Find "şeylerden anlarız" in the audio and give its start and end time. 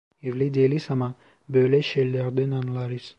1.81-3.01